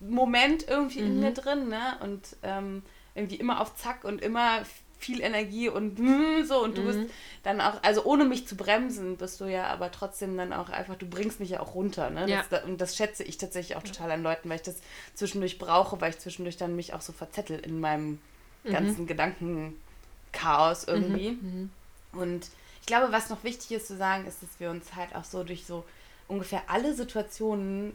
[0.00, 1.34] Moment irgendwie in mir mhm.
[1.34, 1.96] drin, ne?
[2.00, 2.82] Und ähm,
[3.14, 4.62] irgendwie immer auf Zack und immer
[4.98, 5.98] viel Energie und
[6.46, 6.86] so und du mhm.
[6.86, 6.98] bist
[7.42, 10.96] dann auch, also ohne mich zu bremsen, bist du ja aber trotzdem dann auch einfach,
[10.96, 12.28] du bringst mich ja auch runter, ne?
[12.28, 12.44] Ja.
[12.48, 14.76] Das, und das schätze ich tatsächlich auch total an Leuten, weil ich das
[15.14, 18.18] zwischendurch brauche, weil ich zwischendurch dann mich auch so verzettel in meinem
[18.64, 18.72] mhm.
[18.72, 21.32] ganzen Gedankenchaos irgendwie.
[21.32, 21.70] Mhm.
[22.16, 22.22] Mhm.
[22.22, 22.50] Und
[22.80, 25.44] ich glaube, was noch wichtig ist zu sagen, ist, dass wir uns halt auch so
[25.44, 25.84] durch so
[26.28, 27.94] ungefähr alle Situationen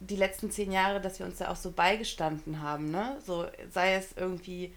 [0.00, 3.18] die letzten zehn Jahre, dass wir uns da auch so beigestanden haben, ne?
[3.24, 4.72] So sei es irgendwie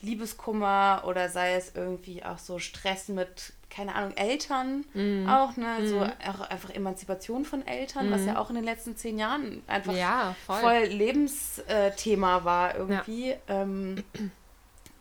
[0.00, 5.28] Liebeskummer oder sei es irgendwie auch so Stress mit, keine Ahnung, Eltern mm.
[5.28, 5.78] auch, ne?
[5.80, 5.86] Mm.
[5.88, 8.12] So auch einfach Emanzipation von Eltern, mm.
[8.12, 8.38] was ja mhm.
[8.38, 10.60] auch in den letzten zehn Jahren einfach ja, voll.
[10.60, 13.30] voll Lebensthema war irgendwie.
[13.30, 13.36] Ja.
[13.48, 14.04] Ähm,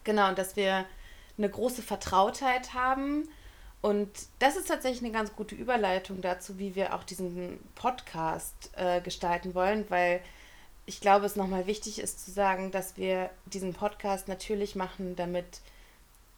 [0.03, 0.85] genau, und dass wir
[1.37, 3.27] eine große Vertrautheit haben.
[3.81, 9.01] Und das ist tatsächlich eine ganz gute Überleitung dazu, wie wir auch diesen Podcast äh,
[9.01, 10.21] gestalten wollen, weil
[10.87, 15.61] ich glaube, es nochmal wichtig ist zu sagen, dass wir diesen Podcast natürlich machen, damit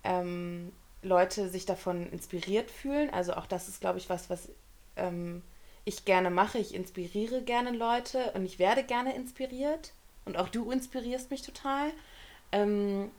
[0.03, 3.09] ähm, Leute sich davon inspiriert fühlen.
[3.12, 4.49] Also auch das ist, glaube ich, was, was
[4.97, 5.43] ähm,
[5.85, 6.57] ich gerne mache.
[6.57, 9.93] Ich inspiriere gerne Leute und ich werde gerne inspiriert.
[10.25, 11.91] Und auch du inspirierst mich total.
[12.51, 13.12] Ähm,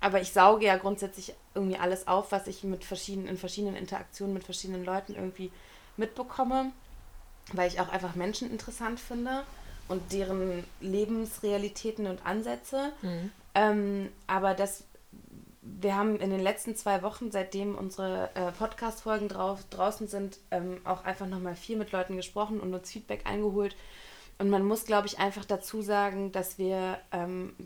[0.00, 4.32] aber ich sauge ja grundsätzlich irgendwie alles auf, was ich mit verschiedenen, in verschiedenen Interaktionen
[4.32, 5.50] mit verschiedenen Leuten irgendwie
[5.96, 6.70] mitbekomme,
[7.52, 9.42] weil ich auch einfach Menschen interessant finde
[9.88, 12.92] und deren Lebensrealitäten und Ansätze.
[13.02, 13.32] Mhm.
[13.54, 14.84] Ähm, aber das,
[15.62, 21.04] wir haben in den letzten zwei Wochen, seitdem unsere äh, Podcast-Folgen draußen sind, ähm, auch
[21.04, 23.74] einfach nochmal viel mit Leuten gesprochen und uns Feedback eingeholt.
[24.38, 27.56] Und man muss, glaube ich, einfach dazu sagen, dass wir ähm,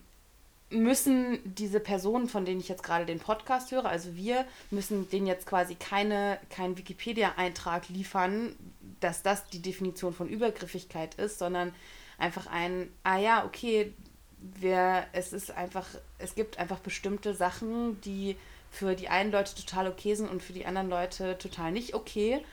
[0.70, 5.26] müssen diese Personen, von denen ich jetzt gerade den Podcast höre, also wir, müssen denen
[5.26, 8.56] jetzt quasi keine, keinen Wikipedia-Eintrag liefern,
[9.00, 11.72] dass das die Definition von Übergriffigkeit ist, sondern
[12.18, 13.92] einfach ein, ah ja, okay,
[14.38, 15.86] wir, es ist einfach,
[16.18, 18.36] es gibt einfach bestimmte Sachen, die
[18.70, 22.44] für die einen Leute total okay sind und für die anderen Leute total nicht okay.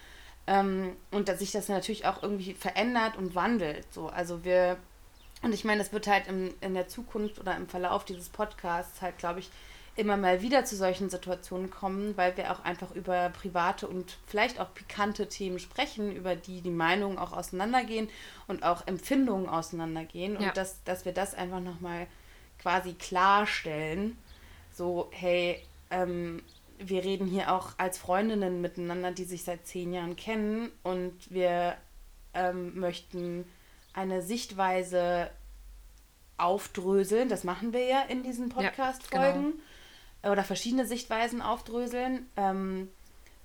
[0.45, 3.91] Ähm, und dass sich das natürlich auch irgendwie verändert und wandelt.
[3.93, 4.08] So.
[4.08, 4.78] Also wir
[5.44, 9.02] und ich meine, das wird halt im, in der Zukunft oder im Verlauf dieses Podcasts
[9.02, 9.50] halt, glaube ich,
[9.96, 14.60] immer mal wieder zu solchen Situationen kommen, weil wir auch einfach über private und vielleicht
[14.60, 18.10] auch pikante Themen sprechen, über die die Meinungen auch auseinandergehen
[18.48, 20.40] und auch Empfindungen auseinandergehen.
[20.40, 20.48] Ja.
[20.48, 22.08] Und dass, dass wir das einfach nochmal
[22.60, 24.18] quasi klarstellen.
[24.72, 26.42] So, hey, ähm,
[26.80, 31.76] wir reden hier auch als Freundinnen miteinander, die sich seit zehn Jahren kennen und wir
[32.34, 33.46] ähm, möchten
[33.94, 35.30] eine Sichtweise
[36.38, 37.30] aufdröseln.
[37.30, 39.44] Das machen wir ja in diesen Podcast-Folgen.
[39.46, 39.52] Ja,
[40.22, 40.32] genau.
[40.32, 42.28] Oder verschiedene Sichtweisen aufdröseln.
[42.38, 42.90] Ähm,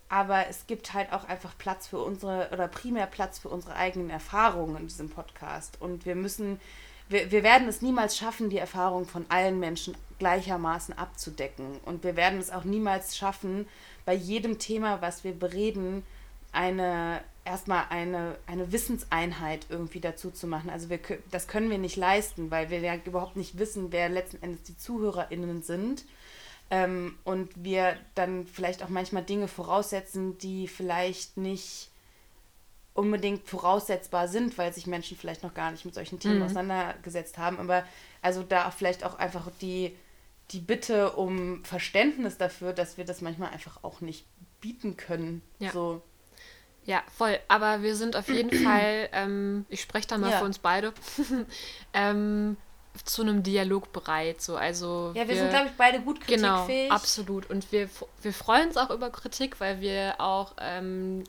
[0.09, 4.11] aber es gibt halt auch einfach Platz für unsere, oder primär Platz für unsere eigenen
[4.11, 5.81] Erfahrungen in diesem Podcast.
[5.81, 6.61] Und wir müssen,
[7.09, 11.79] wir, wir werden es niemals schaffen, die Erfahrung von allen Menschen gleichermaßen abzudecken.
[11.85, 13.69] Und wir werden es auch niemals schaffen,
[14.07, 16.05] bei jedem Thema, was wir bereden,
[16.53, 20.71] eine erstmal eine, eine Wissenseinheit irgendwie dazu zu machen.
[20.71, 24.43] Also wir, das können wir nicht leisten, weil wir ja überhaupt nicht wissen, wer letzten
[24.43, 26.05] Endes die ZuhörerInnen sind.
[26.71, 31.91] Ähm, und wir dann vielleicht auch manchmal Dinge voraussetzen, die vielleicht nicht
[32.93, 36.43] unbedingt voraussetzbar sind, weil sich Menschen vielleicht noch gar nicht mit solchen Themen mhm.
[36.43, 37.59] auseinandergesetzt haben.
[37.59, 37.85] Aber
[38.21, 39.97] also da vielleicht auch einfach die,
[40.51, 44.27] die Bitte um Verständnis dafür, dass wir das manchmal einfach auch nicht
[44.61, 45.41] bieten können.
[45.61, 45.73] Ja.
[45.73, 46.03] So.
[46.89, 47.39] Ja, voll.
[47.49, 50.39] Aber wir sind auf jeden Fall, ähm, ich spreche da mal ja.
[50.39, 50.95] für uns beide,
[51.93, 52.57] ähm,
[53.05, 54.41] zu einem Dialog bereit.
[54.41, 54.57] So.
[54.57, 56.85] Also ja, wir, wir sind, glaube ich, beide gut genau, kritikfähig.
[56.85, 57.51] Genau, absolut.
[57.51, 57.91] Und wir,
[58.23, 61.25] wir freuen uns auch über Kritik, weil wir auch ähm,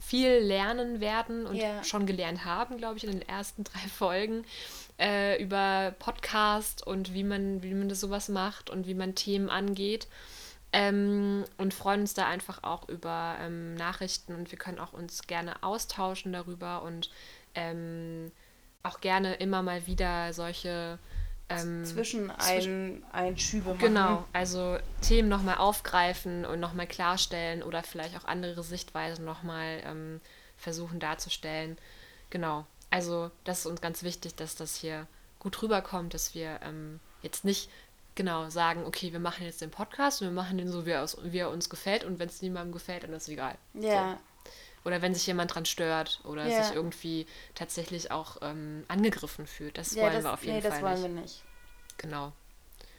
[0.00, 1.84] viel lernen werden und ja.
[1.84, 4.44] schon gelernt haben, glaube ich, in den ersten drei Folgen
[4.98, 9.50] äh, über Podcast und wie man, wie man das sowas macht und wie man Themen
[9.50, 10.08] angeht.
[10.72, 15.22] Ähm, und freuen uns da einfach auch über ähm, Nachrichten und wir können auch uns
[15.26, 17.10] gerne austauschen darüber und
[17.54, 18.30] ähm,
[18.82, 20.98] auch gerne immer mal wieder solche
[21.48, 23.78] ähm, Zwischeneinschübe machen.
[23.78, 30.20] Genau, also Themen nochmal aufgreifen und nochmal klarstellen oder vielleicht auch andere Sichtweisen nochmal ähm,
[30.58, 31.78] versuchen darzustellen.
[32.30, 35.06] Genau, also das ist uns ganz wichtig, dass das hier
[35.38, 37.70] gut rüberkommt, dass wir ähm, jetzt nicht
[38.18, 41.02] genau sagen, okay, wir machen jetzt den Podcast und wir machen den so, wie er,
[41.02, 43.56] aus, wie er uns gefällt und wenn es niemandem gefällt, dann ist es egal.
[43.72, 44.18] Ja.
[44.44, 44.50] So.
[44.84, 46.62] Oder wenn sich jemand dran stört oder ja.
[46.62, 49.78] sich irgendwie tatsächlich auch ähm, angegriffen fühlt.
[49.78, 50.70] Das ja, wollen das, wir auf jeden nee, Fall.
[50.70, 51.42] Das wollen wir nicht.
[51.96, 52.32] Genau.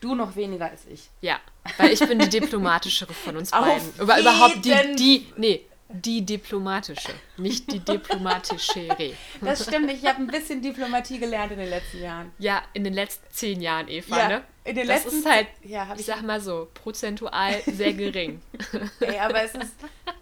[0.01, 1.09] Du noch weniger als ich.
[1.21, 1.39] Ja,
[1.77, 3.93] weil ich bin die diplomatischere von uns beiden.
[3.99, 9.13] Über, überhaupt die, die, nee, die diplomatische, nicht die diplomatischere.
[9.41, 12.31] Das stimmt, ich habe ein bisschen Diplomatie gelernt in den letzten Jahren.
[12.37, 14.43] Ja, in den letzten zehn Jahren, Eva, ja, ne?
[14.65, 18.39] In den das letzten, ist halt, ja, ich, ich sag mal so, prozentual sehr gering.
[18.99, 19.73] Ey, aber es ist,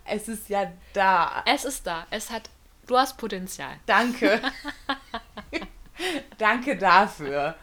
[0.06, 1.44] es ist ja da.
[1.46, 2.08] Es ist da.
[2.12, 2.50] Es hat,
[2.86, 3.76] du hast Potenzial.
[3.86, 4.42] Danke.
[6.38, 7.56] Danke dafür.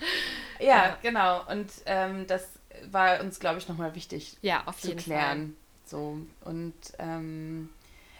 [0.59, 0.99] Ja, ja.
[1.01, 1.43] genau.
[1.51, 2.49] Und ähm, das
[2.91, 5.57] war uns, glaube ich, nochmal wichtig ja, auf zu jeden klären.
[5.87, 5.91] Fall.
[5.91, 6.19] So.
[6.45, 7.71] Und ähm,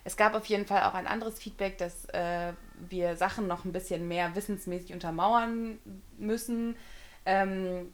[0.05, 2.53] es gab auf jeden Fall auch ein anderes Feedback, dass äh,
[2.89, 5.79] wir Sachen noch ein bisschen mehr wissensmäßig untermauern
[6.19, 6.77] müssen.
[7.25, 7.93] Ähm,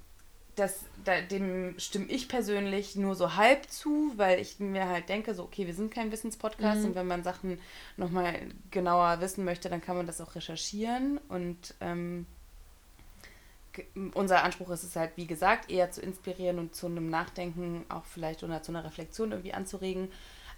[0.56, 5.34] das, da, dem stimme ich persönlich nur so halb zu, weil ich mir halt denke,
[5.34, 6.86] so, okay, wir sind kein Wissenspodcast mhm.
[6.86, 7.58] und wenn man Sachen
[7.96, 8.34] nochmal
[8.72, 12.26] genauer wissen möchte, dann kann man das auch recherchieren und ähm,
[14.14, 18.04] unser Anspruch ist es halt, wie gesagt, eher zu inspirieren und zu einem Nachdenken auch
[18.04, 20.10] vielleicht oder zu einer Reflexion irgendwie anzuregen.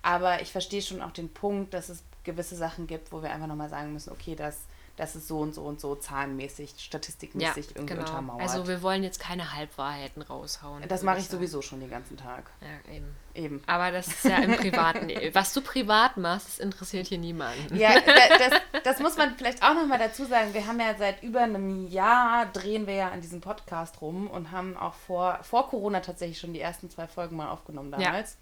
[0.03, 3.47] Aber ich verstehe schon auch den Punkt, dass es gewisse Sachen gibt, wo wir einfach
[3.47, 4.59] nochmal sagen müssen, okay, das
[4.97, 8.07] das ist so und so und so zahlenmäßig, statistikmäßig ja, irgendwie genau.
[8.07, 8.43] untermauert.
[8.43, 10.87] Also wir wollen jetzt keine Halbwahrheiten raushauen.
[10.87, 11.39] Das mache ich sagen.
[11.39, 12.51] sowieso schon den ganzen Tag.
[12.61, 13.17] Ja, eben.
[13.35, 13.63] Eben.
[13.67, 15.11] Aber das ist ja im Privaten.
[15.33, 17.75] Was du privat machst, das interessiert hier niemanden.
[17.75, 20.53] Ja, das, das muss man vielleicht auch nochmal dazu sagen.
[20.53, 24.51] Wir haben ja seit über einem Jahr drehen wir ja an diesem Podcast rum und
[24.51, 28.33] haben auch vor, vor Corona tatsächlich schon die ersten zwei Folgen mal aufgenommen damals.
[28.33, 28.37] Ja.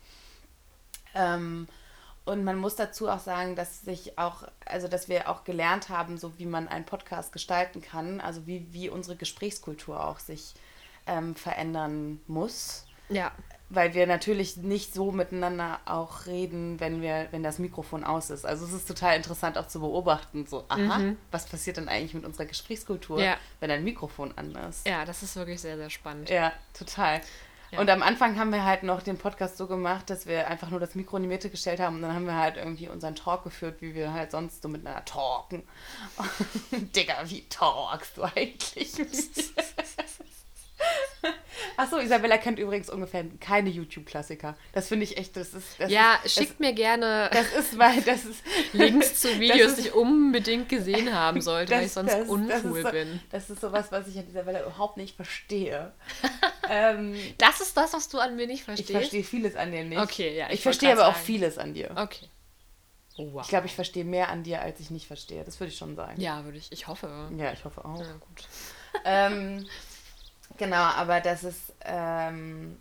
[1.14, 1.66] Ähm,
[2.24, 6.18] und man muss dazu auch sagen, dass sich auch, also dass wir auch gelernt haben,
[6.18, 10.54] so wie man einen Podcast gestalten kann, also wie, wie unsere Gesprächskultur auch sich
[11.06, 12.86] ähm, verändern muss.
[13.08, 13.32] Ja.
[13.68, 18.44] Weil wir natürlich nicht so miteinander auch reden, wenn wir, wenn das Mikrofon aus ist.
[18.44, 21.16] Also es ist total interessant auch zu beobachten, so, aha, mhm.
[21.30, 23.36] was passiert denn eigentlich mit unserer Gesprächskultur, ja.
[23.60, 24.86] wenn ein Mikrofon an ist.
[24.86, 26.28] Ja, das ist wirklich sehr, sehr spannend.
[26.28, 27.20] Ja, total.
[27.76, 30.80] Und am Anfang haben wir halt noch den Podcast so gemacht, dass wir einfach nur
[30.80, 33.44] das Mikro in die Mitte gestellt haben und dann haben wir halt irgendwie unseren Talk
[33.44, 35.62] geführt, wie wir halt sonst so miteinander talken.
[36.94, 38.92] Digga, wie talkst du eigentlich?
[41.76, 44.56] Achso, Isabella kennt übrigens ungefähr keine YouTube-Klassiker.
[44.72, 45.78] Das finde ich echt, das ist.
[45.78, 49.76] Das ja, ist, schickt das, mir gerne das ist, weil, das ist, Links zu Videos,
[49.76, 53.20] die ich unbedingt gesehen haben sollte, weil ich sonst uncool so, bin.
[53.30, 55.92] Das ist sowas, was ich an Isabella überhaupt nicht verstehe.
[56.70, 58.90] Ähm, das ist das, was du an mir nicht verstehst?
[58.90, 60.00] Ich verstehe vieles an dir nicht.
[60.00, 60.46] Okay, ja.
[60.46, 61.14] Ich, ich verstehe aber sagen.
[61.14, 61.90] auch vieles an dir.
[61.96, 62.26] Okay.
[63.16, 63.42] Wow.
[63.42, 65.44] Ich glaube, ich verstehe mehr an dir, als ich nicht verstehe.
[65.44, 66.20] Das würde ich schon sagen.
[66.20, 66.72] Ja, würde ich.
[66.72, 67.30] Ich hoffe.
[67.36, 68.00] Ja, ich hoffe auch.
[68.00, 68.48] Ja, gut.
[69.04, 69.66] ähm,
[70.58, 72.76] Genau, aber das ist, ähm,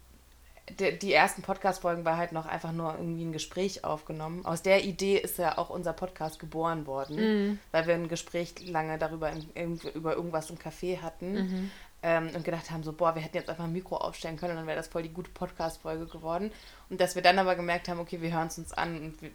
[0.80, 4.46] die, die ersten Podcast-Folgen war halt noch einfach nur irgendwie ein Gespräch aufgenommen.
[4.46, 7.60] Aus der Idee ist ja auch unser Podcast geboren worden, mhm.
[7.72, 11.34] weil wir ein Gespräch lange darüber in, über irgendwas im Café hatten.
[11.34, 11.72] Mhm.
[12.02, 14.58] Ähm, und gedacht haben, so, boah, wir hätten jetzt einfach ein Mikro aufstellen können und
[14.60, 16.52] dann wäre das voll die gute Podcast-Folge geworden.
[16.90, 19.32] Und dass wir dann aber gemerkt haben, okay, wir hören es uns an und wir,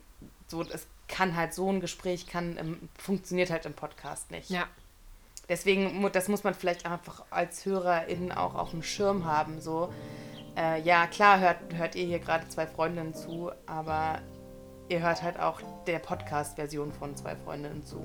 [0.46, 4.48] so, es kann halt so ein Gespräch, kann, im, funktioniert halt im Podcast nicht.
[4.48, 4.66] Ja.
[5.48, 9.60] Deswegen, das muss man vielleicht einfach als HörerInnen auch auf dem Schirm haben.
[9.60, 9.92] So,
[10.56, 14.22] äh, ja, klar hört, hört ihr hier gerade zwei Freundinnen zu, aber
[14.88, 18.02] ihr hört halt auch der Podcast-Version von zwei Freundinnen zu.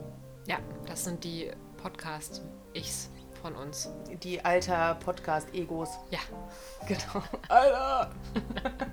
[0.47, 3.09] Ja, das sind die Podcast-Ichs
[3.41, 3.89] von uns.
[4.23, 5.89] Die alter Podcast-Egos.
[6.11, 6.19] Ja.
[6.87, 7.23] Genau.
[7.49, 8.11] Alter!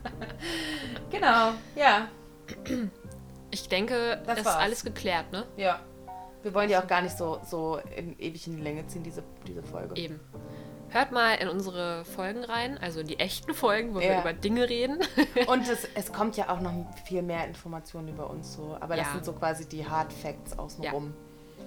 [1.11, 2.09] genau, ja.
[3.51, 5.47] Ich denke, das, das ist alles geklärt, ne?
[5.57, 5.81] Ja.
[6.43, 9.23] Wir wollen ja auch gar nicht so, so in, ewig in die Länge ziehen, diese,
[9.47, 9.97] diese Folge.
[9.97, 10.21] Eben.
[10.91, 14.11] Hört mal in unsere Folgen rein, also in die echten Folgen, wo ja.
[14.11, 15.01] wir über Dinge reden.
[15.49, 16.73] Und es, es kommt ja auch noch
[17.05, 18.77] viel mehr Informationen über uns so.
[18.81, 21.15] Aber das sind so quasi die Hard Facts außenrum,
[21.59, 21.65] ja.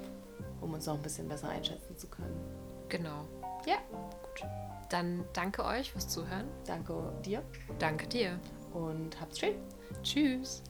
[0.61, 2.58] um uns noch ein bisschen besser einschätzen zu können.
[2.89, 3.25] Genau.
[3.65, 3.77] Ja.
[3.91, 4.47] Gut.
[4.89, 6.47] Dann danke euch fürs Zuhören.
[6.65, 7.43] Danke dir.
[7.77, 8.39] Danke dir.
[8.73, 9.55] Und habt's schön.
[10.03, 10.63] Tschüss.